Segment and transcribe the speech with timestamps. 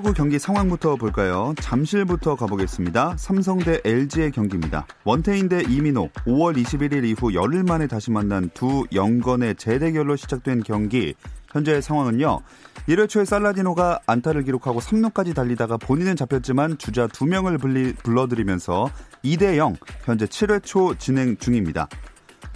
[0.00, 1.54] 프로야구 경기 상황부터 볼까요?
[1.60, 3.16] 잠실부터 가보겠습니다.
[3.18, 4.86] 삼성 대 LG의 경기입니다.
[5.04, 11.14] 원태인 대 이민호, 5월 21일 이후 열흘 만에 다시 만난 두 영건의 재대결로 시작된 경기.
[11.52, 12.40] 현재 상황은요.
[12.88, 18.90] 1회 초에 살라디노가 안타를 기록하고 3루까지 달리다가 본인은 잡혔지만 주자 2명을 불리, 불러들이면서
[19.24, 21.88] 2대 0 현재 7회 초 진행 중입니다.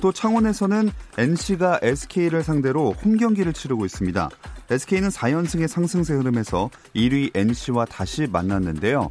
[0.00, 4.28] 또 창원에서는 NC가 SK를 상대로 홈 경기를 치르고 있습니다.
[4.70, 9.10] SK는 4연승의 상승세 흐름에서 1위 NC와 다시 만났는데요.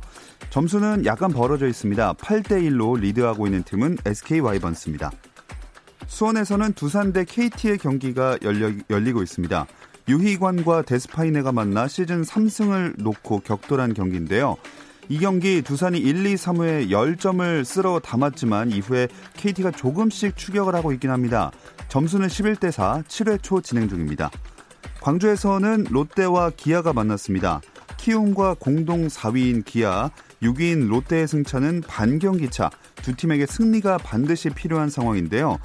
[0.50, 2.14] 점수는 약간 벌어져 있습니다.
[2.14, 5.12] 8대 1로 리드하고 있는 팀은 SK 와이번스입니다.
[6.08, 9.66] 수원에서는 두산 대 KT의 경기가 열려, 열리고 있습니다.
[10.08, 14.58] 유희관과 데스파이네가 만나 시즌 3승을 놓고 격돌한 경기인데요.
[15.10, 21.10] 이 경기 두산이 1, 2, 3회에 10점을 쓸어 담았지만 이후에 KT가 조금씩 추격을 하고 있긴
[21.10, 21.52] 합니다.
[21.90, 24.32] 점수는 11대 4, 7회 초 진행 중입니다.
[25.04, 27.60] 광주에서는 롯데와 기아가 만났습니다.
[27.98, 30.10] 키움과 공동 4위인 기아,
[30.42, 32.70] 6위인 롯데의 승차는 반경기 차.
[32.96, 35.58] 두 팀에게 승리가 반드시 필요한 상황인데요.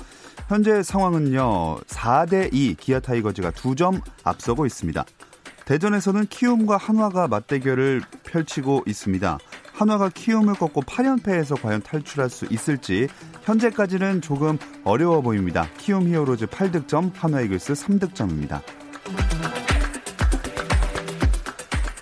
[0.49, 1.79] 현재 상황은요.
[1.87, 5.05] 4대 2 기아 타이거즈가 2점 앞서고 있습니다.
[5.67, 9.39] 대전에서는 키움과 한화가 맞대결을 펼치고 있습니다.
[9.73, 13.07] 한화가 키움을 꺾고 8연패에서 과연 탈출할 수 있을지
[13.45, 15.69] 현재까지는 조금 어려워 보입니다.
[15.79, 18.63] 키움 히어로즈 8득점, 한화 이글스 3득점입니다.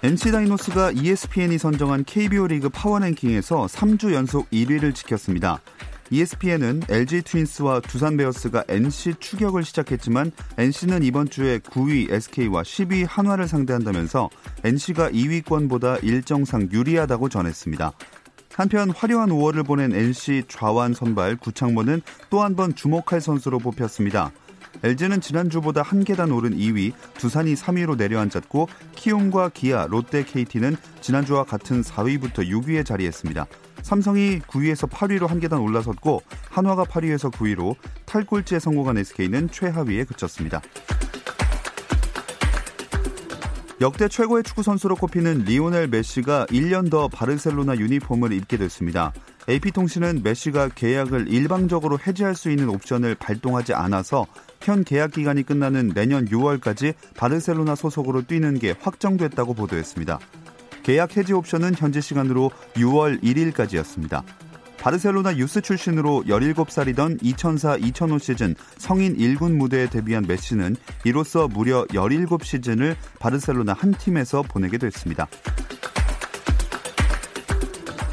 [0.03, 5.61] NC 다이노스가 ESPN이 선정한 KBO 리그 파워랭킹에서 3주 연속 1위를 지켰습니다.
[6.11, 13.49] ESPN은 LG 트윈스와 두산 베어스가 NC 추격을 시작했지만 NC는 이번 주에 9위 SK와 10위 한화를
[13.49, 14.31] 상대한다면서
[14.63, 17.93] NC가 2위권보다 일정상 유리하다고 전했습니다.
[18.55, 24.31] 한편 화려한 5월을 보낸 NC 좌완 선발 구창모는 또 한 번 주목할 선수로 뽑혔습니다.
[24.83, 31.83] LG는 지난주보다 한 계단 오른 2위, 두산이 3위로 내려앉았고 키움과 기아, 롯데, KT는 지난주와 같은
[31.83, 33.47] 4위부터 6위에 자리했습니다.
[33.83, 40.61] 삼성이 9위에서 8위로 한 계단 올라섰고 한화가 8위에서 9위로 탈꼴찌에 성공한 SK는 최하위에 그쳤습니다.
[43.81, 49.13] 역대 최고의 축구 선수로 꼽히는 리오넬 메시가 1년 더 바르셀로나 유니폼을 입게 됐습니다.
[49.49, 54.27] AP통신은 메시가 계약을 일방적으로 해지할 수 있는 옵션을 발동하지 않아서
[54.67, 60.19] 현 계약 기간이 끝나는 내년 6월까지 바르셀로나 소속으로 뛰는 게 확정됐다고 보도했습니다.
[60.83, 64.25] 계약 해지 옵션은 현지 시간으로 6월 1일까지였습니다.
[64.81, 73.73] 바르셀로나 유스 출신으로 17살이던 2004-2005 시즌 성인 1군 무대에 데뷔한 메시는 이로써 무려 17시즌을 바르셀로나
[73.73, 75.29] 한 팀에서 보내게 됐습니다.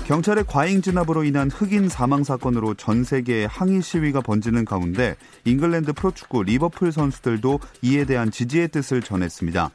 [0.05, 5.15] 경찰의 과잉 진압으로 인한 흑인 사망 사건으로 전 세계에 항의 시위가 번지는 가운데
[5.45, 9.69] 잉글랜드 프로축구 리버풀 선수들도 이에 대한 지지의 뜻을 전했습니다.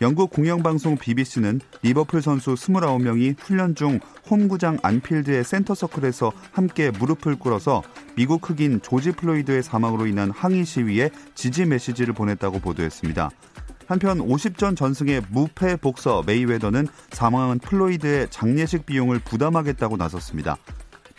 [0.00, 3.98] 영국 공영방송 BBC는 리버풀 선수 29명이 훈련 중
[4.30, 7.82] 홈구장 안필드의 센터서클에서 함께 무릎을 꿇어서
[8.16, 13.30] 미국 흑인 조지 플로이드의 사망으로 인한 항의 시위에 지지 메시지를 보냈다고 보도했습니다.
[13.92, 20.56] 한편 50전 전승의 무패 복서 메이웨더는 사망한 플로이드의 장례식 비용을 부담하겠다고 나섰습니다.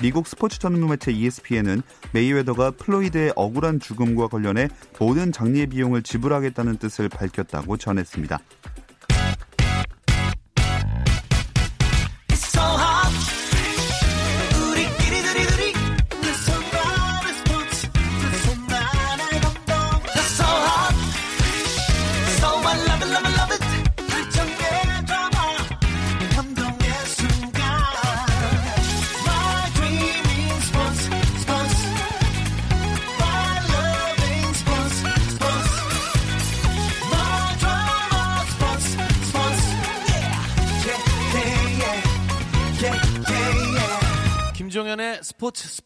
[0.02, 4.70] 미국 스포츠 전문 매체 ESPN은 메이웨더가 플로이드의 억울한 죽음과 관련해
[5.00, 8.40] 모든 장례 비용을 지불하겠다는 뜻을 밝혔다고 전했습니다.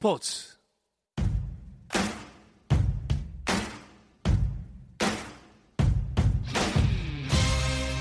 [0.08, 0.56] 스포츠.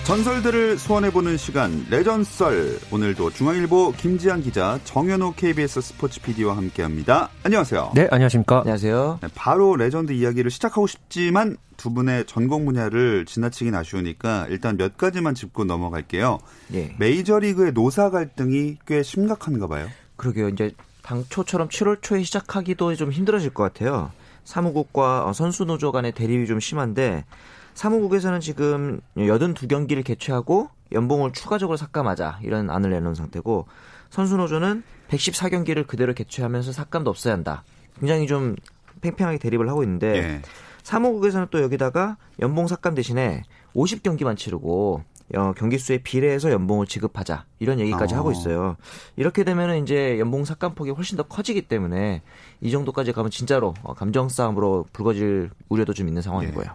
[0.04, 7.30] 전설들을 소환해보는 시간 레전썰 오늘도 중앙일보 김지한 기자 정현호 KBS 스포츠 PD와 함께합니다.
[7.42, 7.90] 안녕하세요.
[7.96, 8.60] 네, 안녕하십니까.
[8.60, 9.18] 안녕하세요.
[9.20, 15.34] 네, 바로 레전드 이야기를 시작하고 싶지만 두 분의 전공 분야를 지나치긴 아쉬우니까 일단 몇 가지만
[15.34, 16.38] 짚고 넘어갈게요.
[16.74, 16.94] 예.
[17.00, 19.88] 메이저리그의 노사 갈등이 꽤 심각한가 봐요.
[20.14, 20.48] 그러게요.
[20.50, 20.72] 이제
[21.06, 24.10] 당초처럼 7월 초에 시작하기도 좀 힘들어질 것 같아요.
[24.44, 27.24] 사무국과 선수 노조 간의 대립이 좀 심한데
[27.74, 33.66] 사무국에서는 지금 82경기를 개최하고 연봉을 추가적으로 삭감하자 이런 안을 내놓은 상태고
[34.10, 37.62] 선수 노조는 114경기를 그대로 개최하면서 삭감도 없어야 한다.
[38.00, 38.56] 굉장히 좀
[39.00, 40.42] 팽팽하게 대립을 하고 있는데 예.
[40.82, 43.44] 사무국에서는 또 여기다가 연봉 삭감 대신에
[43.74, 48.18] 50경기만 치르고 어, 경기 수에 비례해서 연봉을 지급하자 이런 얘기까지 어.
[48.18, 48.76] 하고 있어요.
[49.16, 52.22] 이렇게 되면은 이제 연봉 삭감폭이 훨씬 더 커지기 때문에
[52.60, 56.66] 이 정도까지 가면 진짜로 어, 감정 싸움으로 불거질 우려도 좀 있는 상황이고요.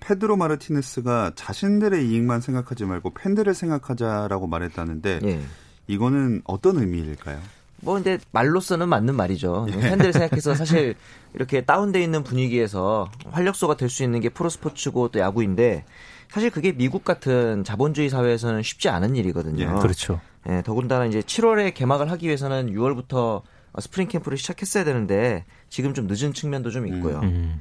[0.00, 5.40] 페드로 마르티네스가 자신들의 이익만 생각하지 말고 팬들을 생각하자라고 말했다는데 예.
[5.86, 7.38] 이거는 어떤 의미일까요?
[7.80, 9.66] 뭐 근데 말로서는 맞는 말이죠.
[9.70, 10.94] 팬들 생각해서 사실
[11.34, 15.84] 이렇게 다운돼 있는 분위기에서 활력소가 될 수 있는 게 프로스포츠고 또 야구인데
[16.30, 19.64] 사실 그게 미국 같은 자본주의 사회에서는 쉽지 않은 일이거든요.
[19.64, 20.20] 예, 그렇죠.
[20.48, 23.42] 예, 더군다나 이제 7월에 개막을 하기 위해서는 6월부터
[23.80, 27.20] 스프링 캠프를 시작했어야 되는데 지금 좀 늦은 측면도 좀 있고요.
[27.22, 27.60] 음.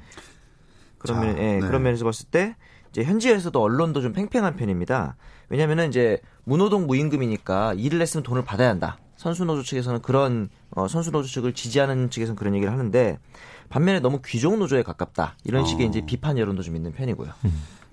[0.98, 1.60] 그러면 자, 예, 네.
[1.60, 2.56] 그런 면에서 봤을 때
[2.90, 5.16] 이제 현지에서도 언론도 좀 팽팽한 편입니다.
[5.50, 8.98] 왜냐면은 이제 무노동 무임금이니까 일을 했으면 돈을 받아야 한다.
[9.16, 13.18] 선수 노조 측에서는 그런 어, 선수 노조 측을 지지하는 측에서는 그런 얘기를 하는데
[13.70, 15.36] 반면에 너무 귀족 노조에 가깝다.
[15.44, 15.90] 이런 식의 어.
[15.90, 17.32] 이제 비판 여론도 좀 있는 편이고요.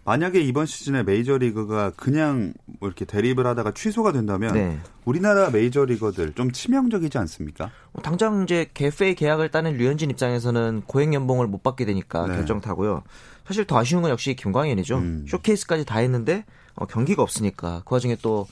[0.04, 4.78] 만약에 이번 시즌에 메이저리그가 그냥 뭐 이렇게 대립을 하다가 취소가 된다면 네.
[5.04, 7.70] 우리나라 메이저리거들 좀 치명적이지 않습니까?
[7.92, 12.34] 뭐 당장 이제 개페의 계약을 따낸 류현진 입장에서는 고액 연봉을 못 받게 되니까 네.
[12.34, 13.02] 결정 타고요.
[13.46, 14.96] 사실 더 아쉬운 건 역시 김광현이죠.
[14.98, 15.24] 음.
[15.28, 18.46] 쇼케이스까지 다 했는데 어, 경기가 없으니까 그 와중에 또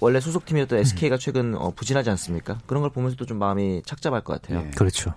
[0.00, 2.58] 원래 소속팀이었던 SK가 최근 어, 부진하지 않습니까?
[2.66, 4.64] 그런 걸 보면서도 좀 마음이 착잡할 것 같아요.
[4.66, 4.70] 예.
[4.70, 5.14] 그렇죠.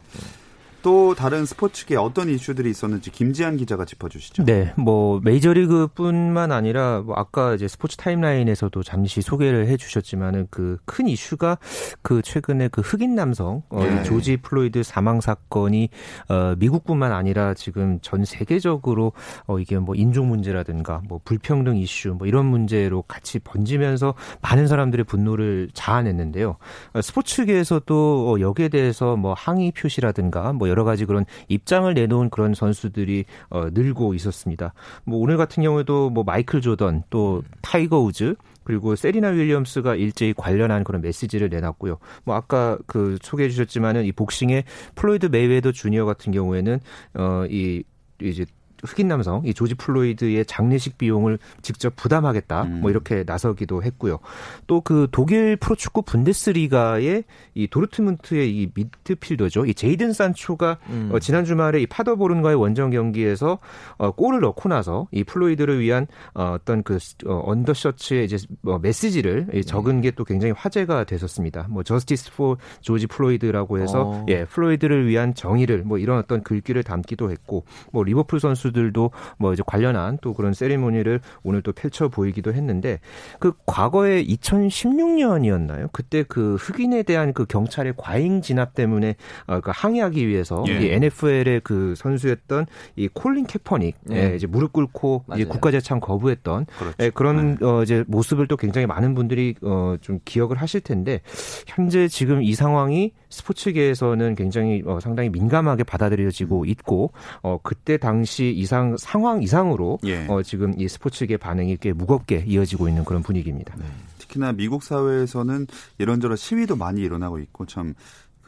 [0.82, 4.46] 또 다른 스포츠계 어떤 이슈들이 있었는지 김지한 기자가 짚어주시죠.
[4.46, 11.58] 네, 뭐 메이저리그뿐만 아니라 뭐 아까 이제 스포츠 타임라인에서도 잠시 소개를 해주셨지만은 그 큰 이슈가
[12.02, 14.02] 그 최근에 그 흑인 남성 어, 네.
[14.02, 15.90] 이 조지 플로이드 사망 사건이
[16.30, 19.12] 어, 미국뿐만 아니라 지금 전 세계적으로
[19.46, 25.06] 어, 이게 뭐 인종 문제라든가 뭐 불평등 이슈 뭐 이런 문제로 같이 번지면서 많은 사람들의
[25.06, 26.58] 분노를 자아냈는데요.
[26.94, 32.54] 어, 스포츠계에서도 어, 여기에 대해서 뭐 항의 표시라든가 뭐 여러 가지 그런 입장을 내놓은 그런
[32.54, 34.74] 선수들이 어, 늘고 있었습니다.
[35.04, 40.84] 뭐 오늘 같은 경우에도 뭐 마이클 조던 또 타이거 우즈 그리고 세리나 윌리엄스가 일제히 관련한
[40.84, 42.00] 그런 메시지를 내놨고요.
[42.26, 44.66] 뭐 아까 그 소개해 주셨지만은 이 복싱의
[44.96, 46.80] 플로이드 메이웨더 주니어 같은 경우에는
[47.14, 47.84] 어이
[48.22, 48.46] 이제
[48.84, 52.82] 흑인 남성 이 조지 플로이드의 장례식 비용을 직접 부담하겠다 음.
[52.82, 54.20] 뭐 이렇게 나서기도 했고요.
[54.66, 57.24] 또 그 독일 프로축구 분데스리가의
[57.56, 59.66] 이 도르트문트의 이 미드필더죠.
[59.66, 61.10] 이 제이든 산초가 음.
[61.12, 63.60] 어, 지난 주말에 이 파더보른과의 원정 경기에서
[63.98, 69.48] 어, 골을 넣고 나서 이 플로이드를 위한 어, 어떤 그 어, 언더셔츠의 이제 뭐 메시지를
[69.54, 71.68] 이 적은 게 또 굉장히 화제가 됐었습니다.
[71.70, 74.26] 뭐 Justice for George Floyd라고 해서 어.
[74.30, 79.54] 예 플로이드를 위한 정의를 뭐 이런 어떤 글귀를 담기도 했고 뭐 리버풀 선수들 도 뭐
[79.54, 83.00] 이제 관련한 또 그런 세리머니를 오늘 또 펼쳐 보이기도 했는데
[83.40, 85.90] 그 과거에 2016년이었나요?
[85.92, 89.16] 그때 그 흑인에 대한 그 경찰의 과잉 진압 때문에
[89.48, 90.80] 어, 그 항의하기 위해서 예.
[90.80, 92.66] 이 NFL의 그 선수였던
[92.96, 94.32] 이 콜린 캐퍼닉 예.
[94.32, 95.50] 예, 이제 무릎 꿇고 이제 맞아요.
[95.50, 96.96] 국가 재창 거부했던 그렇죠.
[97.00, 101.22] 예, 그런 어, 이제 모습을 또 굉장히 많은 분들이 어, 좀 기억을 하실 텐데
[101.68, 108.96] 현재 지금 이 상황이 스포츠계에서는 굉장히 어, 상당히 민감하게 받아들여지고 있고 어, 그때 당시 이상
[108.98, 110.28] 상황 이상으로 예.
[110.28, 113.76] 어, 지금 이 스포츠계 반응이 꽤 무겁게 이어지고 있는 그런 분위기입니다.
[114.18, 115.68] 특히나 미국 사회에서는
[115.98, 117.94] 이런저런 시위도 많이 일어나고 있고 참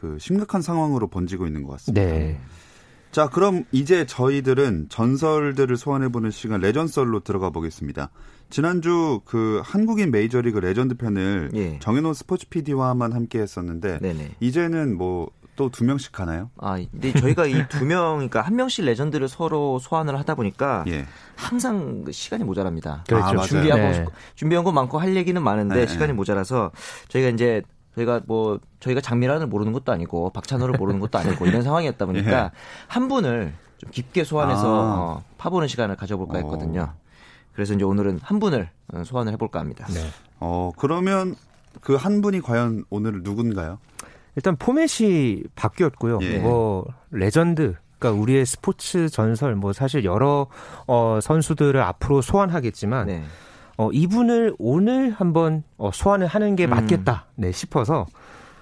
[0.00, 2.02] 그 심각한 상황으로 번지고 있는 것 같습니다.
[2.02, 2.40] 네.
[3.10, 8.10] 자, 그럼 이제 저희들은 전설들을 소환해보는 시간 레전썰로 들어가 보겠습니다.
[8.50, 11.78] 지난주 그 한국인 메이저리그 레전드 편을 예.
[11.80, 14.36] 정현호 스포츠 PD와만 함께 했었는데 네네.
[14.40, 16.50] 이제는 뭐 또 두 명씩 하나요?
[16.56, 21.04] 아, 근데 저희가 이 두 명, 그러니까 한 명씩 레전드를 서로 소환을 하다 보니까 예.
[21.36, 23.04] 항상 그 시간이 모자랍니다.
[23.06, 23.26] 그렇죠.
[23.26, 23.46] 아, 맞아요.
[23.46, 24.04] 준비하고 네.
[24.36, 26.12] 준비한 거 많고 할 얘기는 많은데 네, 시간이 네.
[26.14, 26.72] 모자라서
[27.08, 27.62] 저희가 이제
[27.94, 32.50] 저희가 뭐 저희가 장미란을 모르는 것도 아니고 박찬호를 모르는 것도 아니고 이런 상황이었다 보니까 예.
[32.86, 35.00] 한 분을 좀 깊게 소환해서 아.
[35.00, 36.82] 어, 파보는 시간을 가져볼까 했거든요.
[36.82, 36.94] 어.
[37.54, 39.86] 그래서 이제 오늘은 한 분을 어, 소환을 해볼까 합니다.
[39.92, 40.00] 네.
[40.38, 41.34] 어, 그러면
[41.80, 43.78] 그 한 분이 과연 오늘 누군가요?
[44.36, 46.18] 일단 포맷이 바뀌었고요.
[46.22, 46.38] 예.
[46.38, 50.46] 뭐 레전드 그러니까 우리의 스포츠 전설 뭐 사실 여러
[50.86, 53.24] 어 선수들을 앞으로 소환하겠지만 네.
[53.80, 58.04] 어, 이분을 오늘 한번 어, 소환을 하는 게 맞겠다 네, 싶어서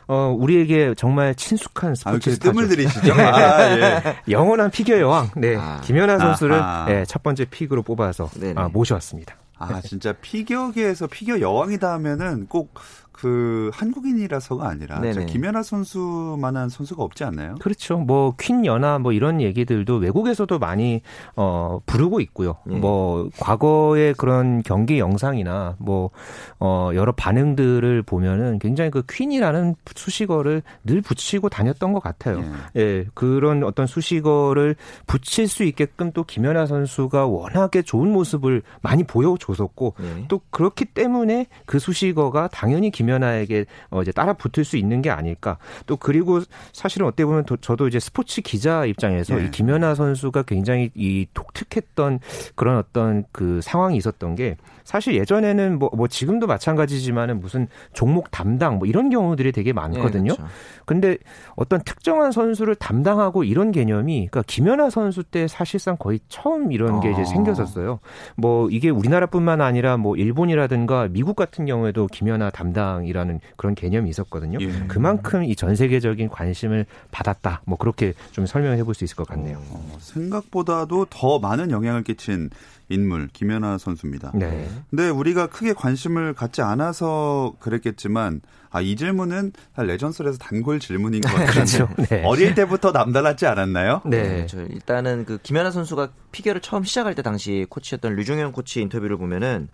[0.06, 2.52] 어, 우리에게 정말 친숙한 아, 스포츠 이렇게 스타죠.
[2.52, 3.14] 뜸을 들이시죠?
[3.14, 4.16] 아, 예.
[4.30, 5.80] 영원한 피겨 여왕, 네, 아.
[5.82, 6.84] 김연아 선수를 아하.
[6.86, 8.30] 네, 첫 번째 pick으로 뽑아서.
[8.54, 9.34] 아, 모셔왔습니다.
[9.58, 12.74] 아, 진짜 피겨계에서 피겨 여왕이다 하면은 꼭
[13.18, 17.56] 그 한국인이라서가 아니라 김연아 선수만한 선수가 없지 않나요?
[17.60, 17.98] 그렇죠.
[17.98, 21.02] 뭐 퀸 연하 뭐 이런 얘기들도 외국에서도 많이
[21.34, 22.56] 어 부르고 있고요.
[22.70, 22.76] 예.
[22.76, 31.48] 뭐 과거의 그런 경기 영상이나 뭐어 여러 반응들을 보면은 굉장히 그 퀸이라는 수식어를 늘 붙이고
[31.48, 32.44] 다녔던 것 같아요.
[32.76, 32.80] 예.
[32.80, 39.94] 예, 그런 어떤 수식어를 붙일 수 있게끔 또 김연아 선수가 워낙에 좋은 모습을 많이 보여줬었고
[39.98, 40.24] 네.
[40.28, 45.10] 또 그렇기 때문에 그 수식어가 당연히 김 연아에게 어 이제 따라 붙을 수 있는 게
[45.10, 45.58] 아닐까.
[45.86, 46.40] 또 그리고
[46.72, 49.46] 사실은 어떻게 보면 도- 저도 이제 스포츠 기자 입장에서 예.
[49.46, 52.20] 이 김연아 선수가 굉장히 이 독특했던
[52.54, 54.56] 그런 어떤 그 상황이 있었던 게
[54.88, 60.32] 사실 예전에는 뭐, 뭐 지금도 마찬가지지만은 무슨 종목 담당 뭐 이런 경우들이 되게 많거든요.
[60.32, 60.46] 네, 그렇죠.
[60.86, 61.18] 근데
[61.56, 67.10] 어떤 특정한 선수를 담당하고 이런 개념이 그러니까 김연아 선수 때 사실상 거의 처음 이런 게
[67.12, 67.24] 이제 아.
[67.26, 68.00] 생겼었어요.
[68.36, 74.56] 뭐 이게 우리나라뿐만 아니라 뭐 일본이라든가 미국 같은 경우에도 김연아 담당이라는 그런 개념이 있었거든요.
[74.62, 74.70] 예.
[74.88, 77.60] 그만큼 이 전 세계적인 관심을 받았다.
[77.66, 79.58] 뭐 그렇게 좀 설명해 볼 수 있을 것 같네요.
[79.68, 82.48] 어, 생각보다도 더 많은 영향을 끼친
[82.88, 84.32] 인물 김연아 선수입니다.
[84.34, 84.68] 네.
[84.90, 88.40] 근데 우리가 크게 관심을 갖지 않아서 그랬겠지만
[88.70, 91.46] 아, 이 질문은 레전설에서 단골 질문인 것 같아요.
[91.52, 91.88] 그렇죠.
[92.08, 92.22] 네.
[92.24, 94.02] 어릴 때부터 남달랐지 않았나요?
[94.04, 94.28] 네.
[94.28, 94.60] 그렇죠.
[94.62, 99.68] 일단은 그 김연아 선수가 피겨를 처음 시작할 때 당시 코치였던 류종현 코치 인터뷰를 보면은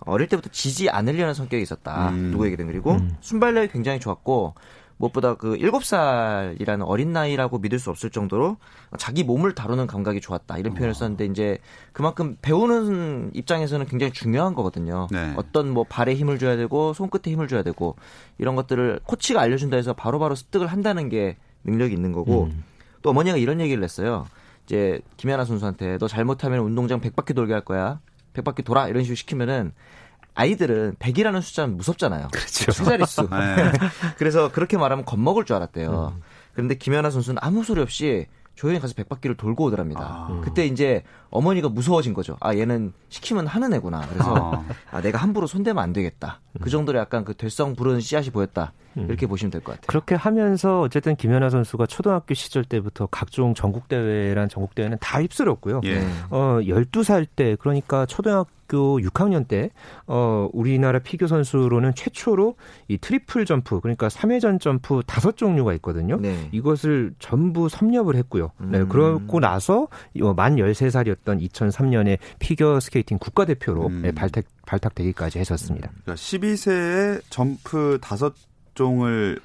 [0.00, 2.10] 어릴 때부터 지지 않으려는 성격이 있었다.
[2.10, 2.30] 음.
[2.32, 3.16] 누구에게든 그리고 음.
[3.20, 4.54] 순발력이 굉장히 좋았고
[4.98, 8.56] 무엇보다 그 7살이라는 어린 나이라고 믿을 수 없을 정도로
[8.98, 10.58] 자기 몸을 다루는 감각이 좋았다.
[10.58, 11.58] 이런 표현을 썼는데 이제
[11.92, 15.06] 그만큼 배우는 입장에서는 굉장히 중요한 거거든요.
[15.10, 15.34] 네.
[15.36, 17.96] 어떤 뭐 발에 힘을 줘야 되고 손끝에 힘을 줘야 되고
[18.38, 22.64] 이런 것들을 코치가 알려준다 해서 바로바로 습득을 한다는 게 능력이 있는 거고 음.
[23.02, 24.26] 또 어머니가 이런 얘기를 했어요.
[24.64, 28.00] 이제 김연아 선수한테 너 잘못하면 운동장 100바퀴 돌게 할 거야.
[28.32, 29.72] 100바퀴 돌아 이런 식으로 시키면은
[30.36, 32.28] 아이들은 100이라는 숫자는 무섭잖아요.
[32.32, 32.70] 그렇죠.
[32.70, 33.28] 세 자릿수.
[33.30, 33.72] 네.
[34.18, 36.12] 그래서 그렇게 말하면 겁먹을 줄 알았대요.
[36.14, 36.22] 음.
[36.52, 40.00] 그런데 김연아 선수는 아무 소리 없이 조용히 가서 100바퀴를 돌고 오더랍니다.
[40.02, 40.40] 아.
[40.42, 42.38] 그때 이제 어머니가 무서워진 거죠.
[42.40, 44.00] 아, 얘는 시키면 하는 애구나.
[44.08, 44.64] 그래서 아.
[44.92, 46.40] 아, 내가 함부로 손대면 안 되겠다.
[46.62, 48.72] 그 정도로 약간 그 될성 부르는 씨앗이 보였다.
[48.96, 49.86] 이렇게 보시면 될 것 같아요.
[49.88, 55.82] 그렇게 하면서 어쨌든 김연아 선수가 초등학교 시절 때부터 각종 전국 대회란 전국 대회는 다 휩쓸었고요.
[55.84, 55.98] 예.
[56.00, 56.06] 네.
[56.30, 59.70] 어, 12살 때, 그러니까 초등학교 6학년 때,
[60.06, 62.56] 어, 우리나라 피겨 선수로는 최초로
[62.88, 66.16] 이 트리플 점프, 그러니까 3회전 점프 다섯 종류가 있거든요.
[66.16, 66.48] 네.
[66.52, 68.52] 이것을 전부 섭렵을 했고요.
[68.58, 68.88] 네, 음.
[68.88, 69.88] 그러고 나서
[70.20, 74.02] 어, 만 13살이었던 2003년에 피겨 스케이팅 국가대표로 음.
[74.02, 75.90] 네, 발탁, 발탁되기까지 했었습니다.
[75.90, 78.34] 그러니까 12세에 점프 다섯
[78.76, 79.40] 종을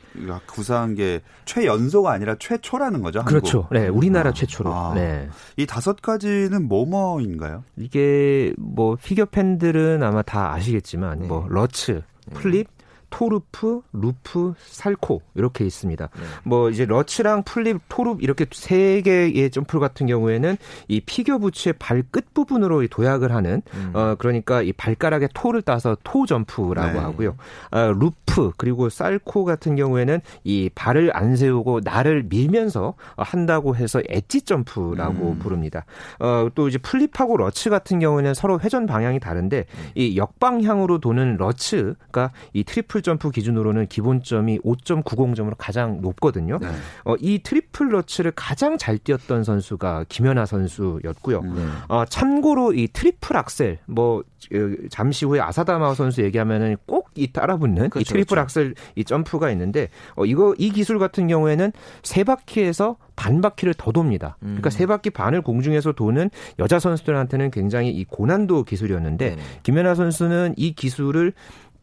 [0.45, 3.19] 구사한 게 최연소가 아니라 최초라는 거죠.
[3.19, 3.31] 한국.
[3.31, 3.67] 그렇죠.
[3.71, 4.33] 네, 우리나라 아.
[4.33, 4.71] 최초로.
[4.71, 4.93] 아.
[4.93, 5.27] 네.
[5.57, 7.63] 이 다섯 가지는 뭐뭐인가요?
[7.77, 11.27] 이게 뭐 피겨 팬들은 아마 다 아시겠지만 네.
[11.27, 12.67] 뭐 러츠, 플립,
[13.11, 16.09] 토루프, 루프, 살코 이렇게 있습니다.
[16.11, 16.21] 네.
[16.43, 20.57] 뭐 이제 러츠랑 플립, 토루프 이렇게 세 개의 점프 같은 경우에는
[20.87, 23.91] 이 피겨 부츠의 발끝 부분으로 이 도약을 하는 음.
[23.93, 26.99] 어 그러니까 이 발가락에 toe를 따서 토 점프라고 네.
[26.99, 27.35] 하고요.
[27.71, 28.20] 어, 루프
[28.57, 35.31] 그리고 살코 같은 경우에는 이 발을 안 세우고 날을 밀면서 어, 한다고 해서 엣지 점프라고
[35.31, 35.39] 음.
[35.39, 35.85] 부릅니다.
[36.19, 42.31] 어, 또 이제 플립하고 러츠 같은 경우에는 서로 회전 방향이 다른데 이 역방향으로 도는 러츠가
[42.53, 46.59] 이 트리플 점프 기준으로는 기본점이 5.90점으로 가장 높거든요.
[46.61, 46.67] 네.
[47.05, 51.39] 어, 이 트리플 러츠를 가장 잘 뛰었던 선수가 김연아 선수였고요.
[51.39, 51.55] 음.
[51.55, 51.65] 네.
[51.87, 57.31] 어, 참고로 이 트리플 악셀 뭐 어, 잠시 후에 아사다 마오 선수 얘기하면은 꼭 이
[57.31, 58.41] 따라붙는 이 그렇죠, 트리플 그렇죠.
[58.41, 61.71] 악셀 이 점프가 있는데 어, 이거 이 기술 같은 경우에는
[62.03, 64.37] 세 바퀴에서 반 바퀴를 더 돕니다.
[64.39, 64.71] 그러니까 음.
[64.71, 69.41] 세 바퀴 반을 공중에서 도는 여자 선수들한테는 굉장히 이 고난도 기술이었는데 네네.
[69.63, 71.33] 김연아 선수는 이 기술을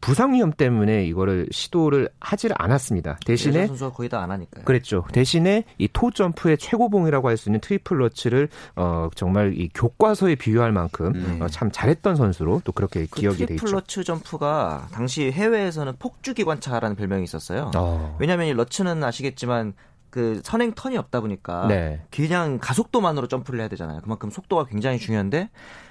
[0.01, 3.19] 부상 위험 때문에 이거를 시도를 하질 않았습니다.
[3.25, 4.63] 대신에 선수가 거의 다 안 하니까요.
[4.65, 5.05] 그랬죠.
[5.11, 10.71] 대신에 이 토 점프의 최고봉이라고 할 수 있는 트리플 러츠를 어 정말 이 교과서에 비유할
[10.71, 11.39] 만큼 음.
[11.41, 13.65] 어, 참 잘했던 선수로 또 그렇게 그 기억이 돼 있죠.
[13.65, 17.71] 트리플 러츠 점프가 당시 해외에서는 폭주 기관차라는 별명이 있었어요.
[17.75, 18.15] 어.
[18.19, 19.73] 왜냐하면 이 러츠는 아시겠지만
[20.09, 22.01] 그 선행 턴이 없다 보니까 네.
[22.09, 23.99] 그냥 가속도만으로 점프를 해야 되잖아요.
[24.01, 25.49] 그만큼 속도가 굉장히 중요한데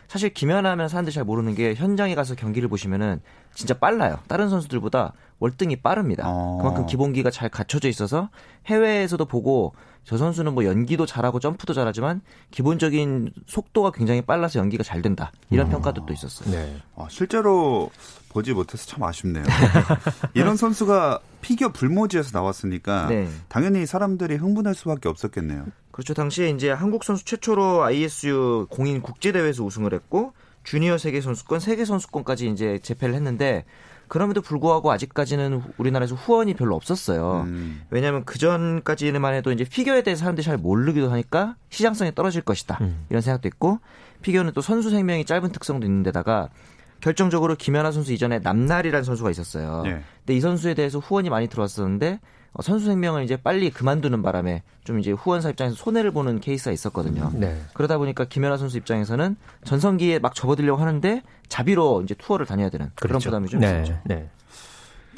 [0.09, 3.21] 사실 김연아면 사람들이 잘 모르는 게 현장에 가서 경기를 보시면은
[3.59, 4.21] 진짜 빨라요.
[4.29, 6.23] 다른 선수들보다 월등히 빠릅니다.
[6.27, 6.59] 어.
[6.61, 8.31] 그만큼 기본기가 잘 갖춰져 있어서
[8.67, 9.75] 해외에서도 보고
[10.05, 12.21] 저 선수는 뭐 연기도 잘하고 점프도 잘하지만
[12.53, 15.33] 기본적인 속도가 굉장히 빨라서 연기가 잘 된다.
[15.51, 15.73] 이런 음.
[15.73, 16.49] 평가도 또 있었어요.
[16.53, 16.77] 네.
[16.95, 17.91] 아, 실제로
[18.29, 19.43] 보지 못해서 참 아쉽네요.
[20.35, 23.29] 이런 선수가 피겨 불모지에서 나왔으니까 네.
[23.49, 25.67] 당연히 사람들이 흥분할 수밖에 없었겠네요.
[25.91, 26.15] 그렇죠.
[26.15, 30.33] 당시에 이제 한국 선수 최초로 ISU 공인 국제 대회에서 우승을 했고
[30.69, 33.65] 주니어 세계 선수권, 세계 선수권까지 이제 재패를 했는데
[34.07, 37.45] 그럼에도 불구하고 아직까지는 우리나라에서 후원이 별로 없었어요.
[37.47, 37.81] 음.
[37.89, 43.07] 왜냐하면 그 전까지만 해도 이제 피겨에 대해서 사람들이 잘 모르기도 하니까 시장성이 떨어질 것이다 음.
[43.09, 43.79] 이런 생각도 있고
[44.21, 46.51] 피겨는 또 선수 생명이 짧은 특성도 있는데다가
[47.01, 49.83] 결정적으로 김연아 선수 이전에 남나리라는 선수가 있었어요.
[49.87, 50.03] 예.
[50.21, 52.21] 근데 이 선수에 대해서 후원이 많이 들어왔었는데
[52.53, 57.31] 어, 선수 생명을 이제 빨리 그만두는 바람에 좀 이제 후원사 입장에서 손해를 보는 케이스가 있었거든요.
[57.35, 57.61] 네.
[57.75, 63.11] 그러다 보니까 김연아 선수 입장에서는 전성기에 막 접어들려고 하는데 자비로 이제 투어를 다녀야 되는 그런
[63.11, 63.31] 그렇죠.
[63.31, 63.83] 부담이 좀 네.
[63.83, 64.01] 있었죠.
[64.05, 64.29] 네.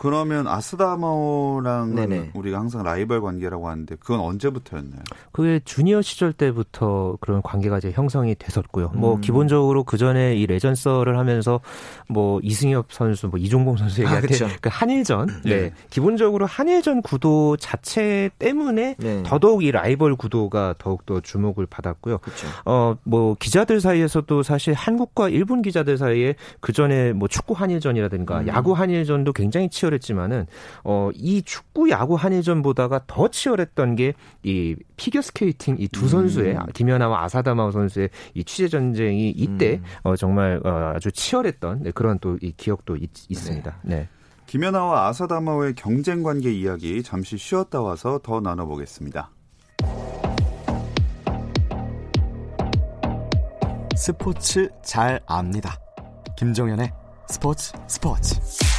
[0.00, 2.30] 그러면 아사다 마오랑.
[2.32, 5.02] 우리가 항상 라이벌 관계라고 하는데 그건 언제부터였나요?
[5.30, 8.92] 그게 주니어 시절 때부터 그런 관계가 이제 형성이 됐었고요.
[8.94, 9.20] 뭐 음.
[9.20, 11.60] 기본적으로 그 전에 이 레전썰을 하면서
[12.08, 14.26] 뭐 이승엽 선수, 뭐 이종범 선수 얘기할 아.
[14.26, 15.60] 때그 한일전, 네.
[15.60, 15.72] 네.
[15.90, 19.22] 기본적으로 한일전 구도 자체 때문에 네.
[19.22, 22.18] 더더욱 이 라이벌 구도가 더욱 더 주목을 받았고요.
[22.18, 22.46] 그렇죠.
[22.64, 28.46] 어, 뭐, 기자들 사이에서도 사실 한국과 일본 기자들 사이에 그 전에 뭐 축구 한일전이라든가 음.
[28.48, 30.46] 야구 한일전도 굉장히 치열 했지만은,
[30.84, 36.08] 어, 이 축구 야구 한일전보다가 더 치열했던 게 이 피겨 스케이팅 이 두 음.
[36.08, 39.84] 선수의 김연아와 아사다 마오 선수의 이 취재 전쟁이 이때 음.
[40.02, 43.80] 어, 정말 어, 아주 치열했던 네, 그런 또 이 기억도 있, 있습니다.
[43.82, 44.08] 네.
[44.46, 49.30] 김연아와 아사다 마오의 경쟁 관계 이야기 잠시 쉬었다 와서 더 나눠보겠습니다.
[53.96, 55.76] 스포츠 잘 압니다.
[56.38, 56.90] 김정현의
[57.28, 58.69] 스포츠 스포츠.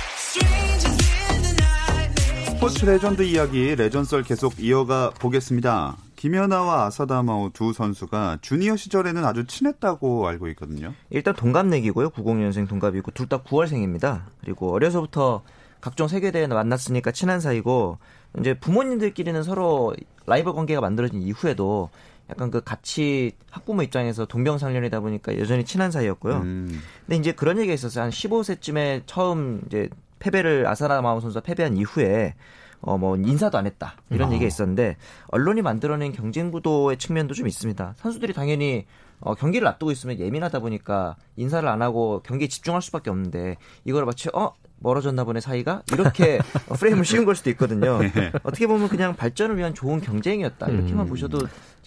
[2.62, 5.98] 스포츠 레전드 이야기 레전썰 계속 이어가 보겠습니다.
[6.15, 10.94] 김연아와 아사다 마오 두 선수가 주니어 시절에는 아주 친했다고 알고 있거든요.
[11.10, 12.12] 일단 동갑내기고요.
[12.12, 14.25] 90년생 동갑이고 둘 다 9월생입니다.
[14.41, 15.41] 그리고 어려서부터
[15.82, 17.98] 각종 세계대회 만났으니까 친한 사이고
[18.39, 19.96] 이제 부모님들끼리는 서로
[20.27, 21.89] 라이벌 관계가 만들어진 이후에도
[22.30, 26.36] 약간 그 같이 학부모 입장에서 동병상련이다 보니까 여전히 친한 사이였고요.
[26.38, 28.04] 음, 근데 이제 그런 얘기가 있었어요.
[28.04, 29.89] 한 15세쯤에 처음 이제
[30.21, 32.36] 패배를 아사라 마오 선수가 패배한 이후에
[32.81, 34.34] 어 뭐 인사도 안 했다 이런 아.
[34.34, 37.95] 얘기가 있었는데 언론이 만들어낸 경쟁 구도의 측면도 좀 있습니다.
[37.97, 38.86] 선수들이 당연히
[39.19, 44.29] 어, 경기를 앞두고 있으면 예민하다 보니까 인사를 안 하고 경기에 집중할 수밖에 없는데 이걸 마치
[44.34, 47.99] 어 멀어졌나 보네 사이가 이렇게 어, 프레임을 씌운 걸 수도 있거든요.
[48.43, 51.10] 어떻게 보면 그냥 발전을 위한 좋은 경쟁이었다 이렇게만 음.
[51.10, 51.38] 보셔도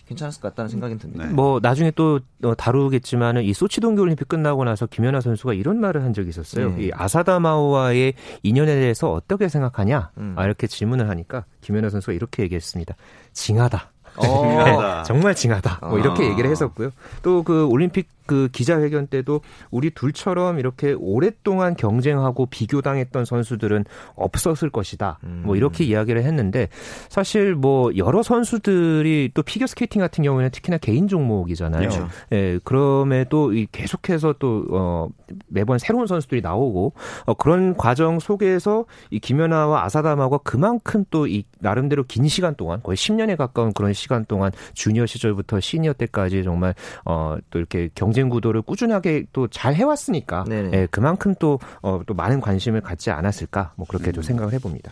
[0.06, 1.24] 괜찮았을 것 같다는 생각이 듭니다.
[1.26, 1.32] 네.
[1.32, 6.12] 뭐 나중에 또 어, 다루겠지만은 이 소치 동계올림픽 끝나고 나서 김연아 선수가 이런 말을 한
[6.12, 6.70] 적이 있었어요.
[6.76, 6.84] 네.
[6.86, 10.10] 이 아사다마오와의 인연에 대해서 어떻게 생각하냐?
[10.18, 10.34] 음.
[10.36, 12.94] 아, 이렇게 질문을 하니까 김연아 선수가 이렇게 얘기했습니다.
[13.32, 13.90] 징하다.
[14.16, 15.02] 어, 징하다.
[15.04, 15.78] 정말 징하다.
[15.88, 16.30] 뭐 이렇게 아.
[16.30, 16.90] 얘기를 했었고요.
[17.22, 23.84] 또 그 올림픽 그 기자회견 때도 우리 둘처럼 이렇게 오랫동안 경쟁하고 비교당했던 선수들은
[24.14, 25.18] 없었을 것이다.
[25.24, 25.42] 음.
[25.44, 26.68] 뭐 이렇게 이야기를 했는데
[27.08, 31.80] 사실 뭐 여러 선수들이 또 피겨 스케이팅 같은 경우에는 특히나 개인 종목이잖아요.
[31.80, 32.08] 그렇죠.
[32.32, 35.08] 예, 그럼에도 이 계속해서 또 어,
[35.48, 36.94] 매번 새로운 선수들이 나오고
[37.26, 42.80] 어, 그런 과정 속에서 이 김연아와 아사다 마오가 그만큼 또 이 나름대로 긴 시간 동안
[42.82, 48.30] 거의 10년에 가까운 그런 시간 동안 주니어 시절부터 시니어 때까지 정말 어, 또 이렇게 경쟁
[48.30, 50.44] 구도를 꾸준하게 또 잘 해왔으니까.
[50.72, 54.12] 예, 그만큼 또 어, 또 많은 관심을 갖지 않았을까 뭐 그렇게 음.
[54.14, 54.90] 좀 생각을 해봅니다.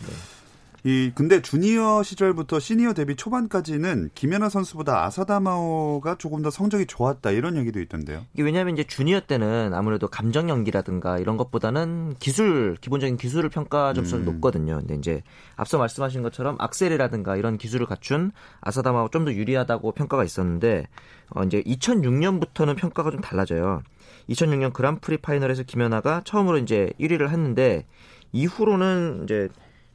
[0.85, 7.57] 이 근데 주니어 시절부터 시니어 데뷔 초반까지는 김연아 선수보다 아사다마오가 조금 더 성적이 좋았다 이런
[7.57, 8.27] 얘기도 있던데요.
[8.35, 14.27] 이게 왜냐하면 이제 주니어 때는 아무래도 감정 연기라든가 이런 것보다는 기술 기본적인 기술을 평가 점수는
[14.27, 14.33] 음.
[14.33, 14.79] 높거든요.
[14.79, 15.23] 근데 이제
[15.55, 20.89] 앞서 말씀하신 것처럼 악셀이라든가 이런 기술을 갖춘 아사다마가 좀더 유리하다고 평가가 있었는데
[21.31, 23.83] 어 이제 2006년부터는 평가가 좀 달라져요.
[24.29, 27.87] 2006년 그랑프리 파이널에서 김연아가 처음으로 이제 1위를 했는데
[28.33, 29.49] 이후로는 이제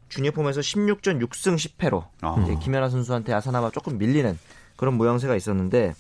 [0.10, 2.36] 주니어 폼에서 16전 6승 10패로 아.
[2.44, 4.38] 이제 김연아 선수한테 아사나마 조금 밀리는
[4.76, 5.94] 그런 모양새가 있었는데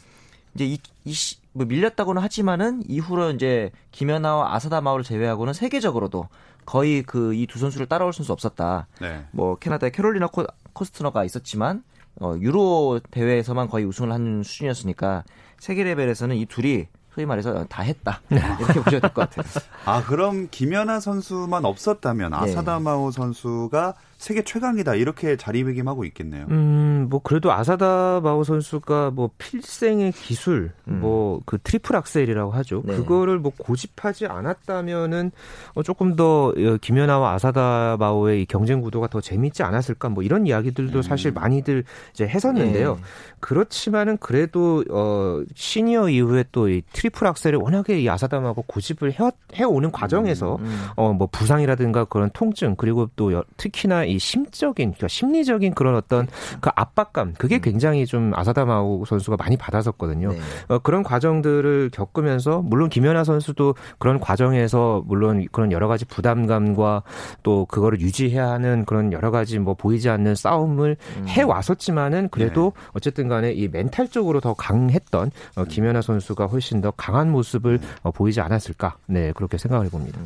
[0.55, 6.27] 이제 이, 이 시- 뭐 밀렸다고는 하지만은 이후로 이제 김연아와 아사다 마오를 제외하고는 세계적으로도
[6.65, 8.87] 거의 그 이 두 선수를 따라올 선수 없었다.
[9.01, 9.25] 네.
[9.31, 11.83] 뭐 캐나다의 캐롤리나 코, 코스트너가 있었지만
[12.19, 15.23] 어, 유로 대회에서만 거의 우승을 한 수준이었으니까
[15.59, 19.43] 세계 레벨에서는 이 둘이 소위 말해서 다 했다 이렇게 보셔야 될 것 같아요.
[19.85, 22.37] 아 그럼 김연아 선수만 없었다면 네.
[22.37, 26.47] 아사다 마오 선수가 세계 최강이다 이렇게 자리매김하고 있겠네요.
[26.49, 30.99] 음, 뭐 그래도 아사다 마오 선수가 뭐 필생의 기술, 음.
[31.01, 32.81] 뭐 그 triple Axel이라고 하죠.
[32.83, 32.95] 네.
[32.95, 35.31] 그거를 뭐 고집하지 않았다면은
[35.75, 40.09] 어, 조금 더 어, 김연아와 아사다 마오의 이 경쟁 구도가 더 재밌지 않았을까?
[40.09, 42.95] 뭐 이런 이야기들도 사실 많이들 이제 했었는데요.
[42.95, 43.01] 네.
[43.39, 49.29] 그렇지만은 그래도 어 시니어 이후에 또 이 triple Axel을 워낙에 이 아사다 마오가 고집을 해,
[49.55, 50.85] 해오는 과정에서 음.
[50.97, 56.27] 어 뭐 부상이라든가 그런 통증 그리고 또 여- 특히나 이 심적인 그러니까 심리적인 그런 어떤
[56.61, 60.31] 그 압박감 그게 굉장히 좀 아사다 마오 선수가 많이 받았었거든요.
[60.31, 60.39] 네.
[60.69, 67.03] 어, 그런 과정들을 겪으면서 물론 김연아 선수도 그런 과정에서 물론 그런 여러 가지 부담감과
[67.43, 73.27] 또 그거를 유지해야 하는 그런 여러 가지 뭐 보이지 않는 싸움을 해 왔었지만은 그래도 어쨌든
[73.27, 78.97] 간에 이 멘탈적으로 더 강했던 어, 김연아 선수가 훨씬 더 강한 모습을 어, 보이지 않았을까?
[79.07, 80.19] 네, 그렇게 생각을 해 봅니다.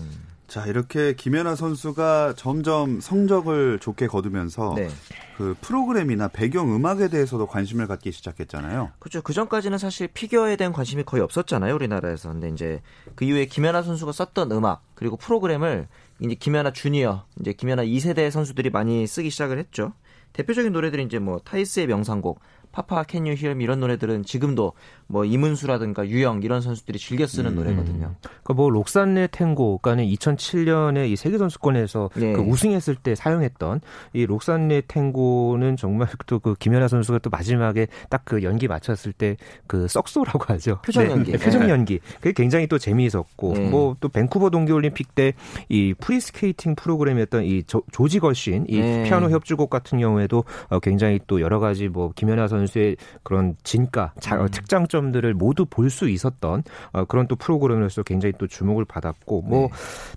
[0.52, 4.90] 자 이렇게 김연아 선수가 점점 성적을 좋게 거두면서 네.
[5.38, 8.92] 그 프로그램이나 배경 음악에 대해서도 관심을 갖기 시작했잖아요.
[9.00, 9.22] 그렇죠.
[9.22, 12.34] 그 전까지는 사실 피겨에 대한 관심이 거의 없었잖아요, 우리나라에서.
[12.34, 12.82] 근데 이제
[13.16, 15.88] 그 이후에 김연아 선수가 썼던 음악 그리고 프로그램을
[16.20, 19.94] 이제 김연아 주니어, 이제 김연아 2세대 선수들이 많이 쓰기 시작을 했죠.
[20.34, 24.74] 대표적인 노래들이 이제 뭐 타이스의 명상곡, 파파 캔유 히어 미 이런 노래들은 지금도
[25.08, 28.16] 뭐 이문수라든가 유영 이런 선수들이 즐겨 쓰는 노래거든요.
[28.44, 32.34] 그뭐 록산네 탱고가는 2007년에 이 세계 선수권에서 네.
[32.34, 33.82] 그 우승했을 때 사용했던
[34.14, 39.36] 이 록산네 탱고는 정말 또 그 김연아 선수가 또 마지막에 딱 그 연기 맞췄을 때
[39.68, 40.80] 그 썩소라고 하죠.
[40.86, 41.32] 표정 네, 연기.
[41.34, 41.70] 네, 표정 네.
[41.70, 42.00] 연기.
[42.20, 43.70] 그게 굉장히 또 재미있었고 네.
[43.70, 45.34] 뭐 또 밴쿠버 동계 올림픽 때
[45.70, 49.04] 이 프리스케이팅 프로그램이었던 이 조, 조지 거슈윈 이 네.
[49.04, 54.36] 피아노 협주곡 같은 경우에도 어, 굉장히 또 여러 가지 뭐 김연아 선수의 그런 진가, 자,
[54.36, 54.42] 음.
[54.42, 59.68] 어, 특장점들을 모두 볼 수 있었던 어, 그런 또 프로그램으로서 굉장히 또 주목을 받았고 뭐
[59.68, 59.70] 네.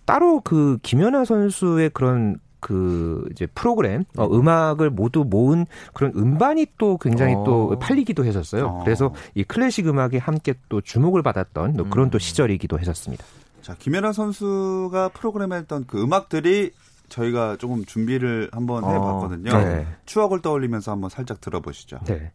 [0.06, 6.96] 따로 그 김연아 선수의 그런 그 이제 프로그램 어, 음악을 모두 모은 그런 음반이 또
[6.96, 7.44] 굉장히 어.
[7.44, 8.66] 또 팔리기도 했었어요.
[8.66, 8.84] 어.
[8.84, 12.10] 그래서 이 클래식 음악이 함께 또 주목을 받았던 또 그런 음.
[12.10, 13.22] 또 시절이기도 했었습니다.
[13.60, 16.70] 자 김연아 선수가 프로그램에 했던 그 음악들이
[17.08, 19.52] 저희가 조금 준비를 한번 어, 해봤거든요.
[19.52, 19.86] 네.
[20.06, 22.00] 추억을 떠올리면서 한번 살짝 들어보시죠.
[22.06, 22.32] 네.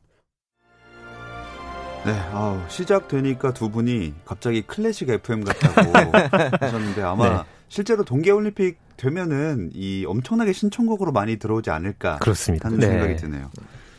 [2.05, 5.91] 네, 아우, 시작되니까 두 분이 갑자기 클래식 FM 같다고
[6.65, 7.43] 하셨는데 아마 네.
[7.67, 12.67] 실제로 동계올림픽 되면은 이 엄청나게 신청곡으로 많이 들어오지 않을까 그렇습니다.
[12.67, 12.87] 하는 네.
[12.87, 13.49] 생각이 드네요.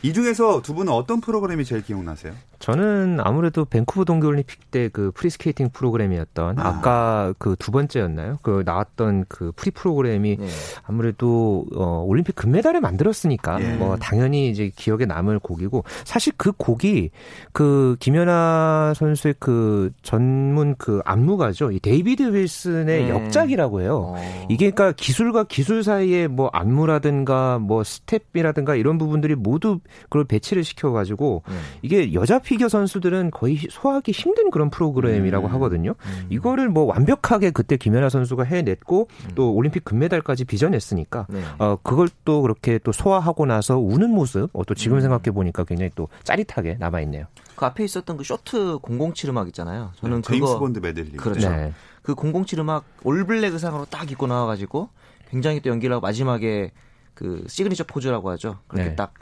[0.01, 2.33] 이 중에서 두 분은 어떤 프로그램이 제일 기억나세요?
[2.61, 6.67] 저는 아무래도 밴쿠버 동계올림픽 때 그 프리스케이팅 프로그램이었던 아.
[6.67, 6.81] 아.
[6.81, 8.39] 까 그 두 번째였나요?
[8.41, 10.47] 그 나왔던 그 프리 프로그램이 네.
[10.83, 13.75] 아무래도 어 올림픽 금메달을 만들었으니까 예.
[13.75, 17.11] 뭐 당연히 이제 기억에 남을 곡이고 사실 그 곡이
[17.51, 21.71] 그 김연아 선수의 그 전문 그 안무가죠.
[21.71, 23.09] 이 데이비드 윌슨의 네.
[23.09, 24.13] 역작이라고 해요.
[24.15, 24.45] 어.
[24.49, 31.43] 이게 그러니까 기술과 기술 사이에 뭐 안무라든가 뭐 스텝이라든가 이런 부분들이 모두 그걸 배치를 시켜가지고
[31.47, 31.55] 네.
[31.81, 35.53] 이게 여자 피겨 선수들은 거의 소화하기 힘든 그런 프로그램이라고 음.
[35.53, 35.95] 하거든요.
[36.03, 36.27] 음.
[36.29, 41.41] 이거를 뭐 완벽하게 그때 김연아 선수가 해냈고 또 올림픽 금메달까지 빚어냈으니까 네.
[41.59, 45.01] 어 그걸 또 그렇게 또 소화하고 나서 우는 모습 어, 또 지금 음.
[45.01, 47.25] 생각해 보니까 굉장히 또 짜릿하게 남아 있네요.
[47.55, 49.93] 그 앞에 있었던 그 쇼트 007 음악 있잖아요.
[49.95, 51.11] 저는 네, 제임스 그거 본드 메들리.
[51.11, 51.49] 그렇죠.
[51.49, 51.71] 네.
[52.03, 54.89] 그 007 음악 all black 의상으로 딱 입고 나와가지고
[55.29, 56.73] 굉장히 또 연기를 하고 마지막에
[57.13, 58.57] 그 시그니처 포즈라고 하죠.
[58.67, 58.95] 그렇게 네.
[58.97, 59.13] 딱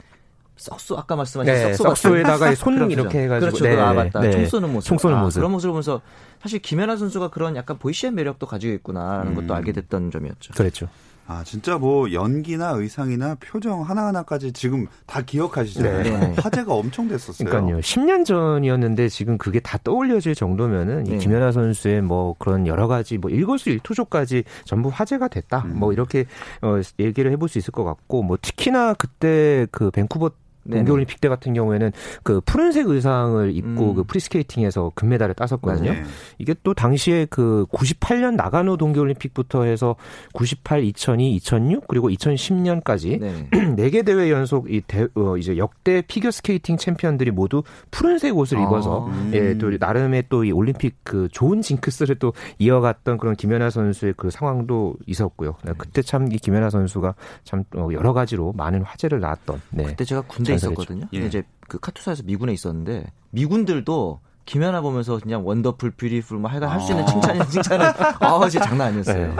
[0.60, 3.22] 썩소 아까 말씀하신 네, 썩소에다가 손 이렇게.
[3.22, 3.64] 해가지고 그렇죠.
[3.64, 4.20] 네, 그, 아 맞다.
[4.20, 4.30] 네.
[4.30, 4.88] 총 쏘는 모습.
[4.88, 5.38] 총 쏘는 아, 모습.
[5.38, 6.02] 그런 모습을 보면서
[6.42, 9.34] 사실 김연아 선수가 그런 약간 보이시한 매력도 가지고 있구나라는 음.
[9.36, 10.52] 것도 알게 됐던 점이었죠.
[10.54, 10.88] 그랬죠.
[11.26, 16.02] 아 진짜 뭐 연기나 의상이나 표정 하나 하나까지 지금 다 기억하시잖아요.
[16.02, 16.34] 네.
[16.36, 17.48] 화제가 엄청 됐었어요.
[17.48, 17.78] 그러니까요.
[17.80, 21.14] 10년 전이었는데 지금 그게 다 떠올려질 정도면은 네.
[21.14, 25.62] 이 김연아 선수의 뭐 그런 여러 가지 뭐 일거수일투족까지 전부 화제가 됐다.
[25.66, 25.78] 음.
[25.78, 26.26] 뭐 이렇게
[26.62, 30.32] 어 얘기를 해볼 수 있을 것 같고 뭐 특히나 그때 그 밴쿠버.
[30.70, 31.92] 동계올림픽 때 같은 경우에는
[32.22, 33.94] 그 푸른색 의상을 입고 음.
[33.94, 35.92] 그 프리스케이팅에서 금메달을 땄었거든요.
[35.92, 36.02] 네.
[36.38, 39.96] 이게 또 당시에 그 98년 나가노 동계올림픽부터 해서
[40.32, 43.48] 98, 2002, 2006 그리고 2010년까지 네.
[43.76, 48.62] 네개 대회 연속 이 대, 어, 이제 역대 피겨 스케이팅 챔피언들이 모두 푸른색 옷을 아.
[48.62, 49.30] 입어서 음.
[49.34, 54.30] 예, 또 나름의 또 이 올림픽 그 좋은 징크스를 또 이어갔던 그런 김연아 선수의 그
[54.30, 55.56] 상황도 있었고요.
[55.64, 59.60] 네, 그때 참 이 김연아 선수가 참 어, 여러 가지로 많은 화제를 낳았던.
[59.70, 59.84] 네.
[59.84, 60.82] 그때 제가 군대에 전설이죠.
[60.82, 61.06] 있었거든요.
[61.14, 61.26] 예.
[61.26, 66.90] 이제 그 카투사에서 미군에 있었는데 미군들도 김연아 보면서 그냥 wonderful, beautiful 뭐 하여간 할 수
[66.92, 67.06] 있는 아.
[67.06, 67.86] 칭찬이 칭찬은
[68.20, 69.28] 아 진짜 장난 아니었어요.
[69.28, 69.36] 네.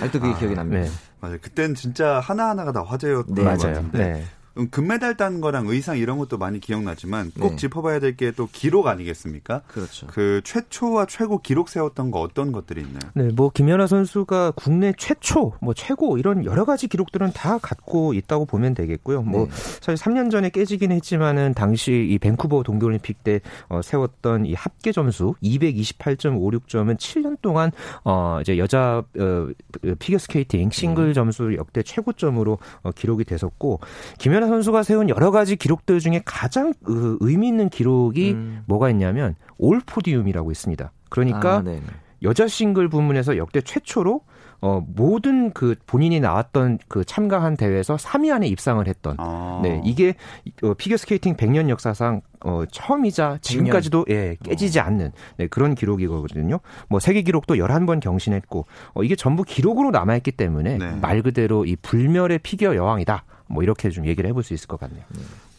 [0.00, 0.82] 아직도 그게 기억이 납니다.
[0.82, 0.90] 네.
[1.20, 1.38] 맞아요.
[1.40, 3.74] 그땐 진짜 하나 하나가 다 화제였던 네, 것 맞아요.
[3.76, 4.24] 같은데 네.
[4.58, 7.56] 음, 금메달 딴 거랑 의상 이런 것도 많이 기억나지만 꼭 네.
[7.56, 9.62] 짚어봐야 될 게 또 기록 아니겠습니까?
[9.66, 10.06] 그렇죠.
[10.06, 13.00] 그 최초와 최고 기록 세웠던 거 어떤 것들이 있나요?
[13.14, 18.46] 네, 뭐 김연아 선수가 국내 최초, 뭐 최고 이런 여러 가지 기록들은 다 갖고 있다고
[18.46, 19.22] 보면 되겠고요.
[19.22, 19.50] 뭐 네.
[19.80, 25.34] 사실 3년 전에 깨지긴 했지만은 당시 이 밴쿠버 동계올림픽 때 어, 세웠던 이 합계 점수
[25.42, 27.70] 228.56점은 7년 동안
[28.04, 29.48] 어 이제 여자 어,
[29.98, 33.80] 피겨 스케이팅 싱글 점수 역대 최고점으로 어, 기록이 됐었고
[34.18, 38.62] 김연아 선수가 세운 여러 가지 기록들 중에 가장 그 의미 있는 기록이 음.
[38.66, 40.92] 뭐가 있냐면 all podium이라고 있습니다.
[41.08, 41.82] 그러니까 아, 네네.
[42.22, 44.20] 여자 싱글 부문에서 역대 최초로
[44.62, 49.60] 어 모든 그 본인이 나왔던 그 참가한 대회에서 3위 안에 입상을 했던 아.
[49.62, 50.14] 네 이게
[50.62, 56.60] 어, 피겨 스케이팅 100년 역사상 어 처음이자 지금까지도 예 깨지지 않는 네, 그런 기록이거든요.
[56.88, 60.90] 뭐 세계 기록도 11번 경신했고 어 이게 전부 기록으로 남아 있기 때문에 네.
[61.00, 63.24] 말 그대로 이 불멸의 피겨 여왕이다.
[63.50, 65.02] 뭐 이렇게 좀 얘기를 해볼 수 있을 것 같네요.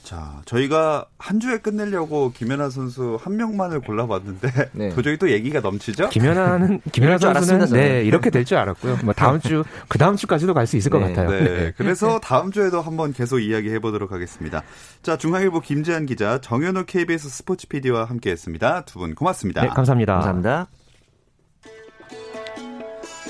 [0.04, 4.90] 자, 저희가 한 주에 끝내려고 김연아 선수 한 명만을 골라봤는데 네.
[4.90, 6.10] 도저히 또 얘기가 넘치죠?
[6.10, 7.78] 김연아는 김연아 선수는 알았습니다.
[7.78, 8.98] 네 이렇게 될 줄 알았고요.
[9.04, 11.14] 뭐 다음 주 그 다음 주까지도 갈 수 있을 것 네.
[11.14, 11.30] 같아요.
[11.30, 11.74] 네.
[11.78, 14.64] 그래서 다음 주에도 한번 계속 이야기해 보도록 하겠습니다.
[15.04, 18.82] 자, 중앙일보 김재한 기자, 정현우 KBS 스포츠 PD와 함께 했습니다.
[18.86, 19.62] 두 분 고맙습니다.
[19.62, 20.14] 네, 감사합니다.
[20.16, 20.68] 감사합니다.